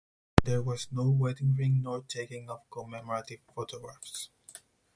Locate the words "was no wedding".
0.63-1.53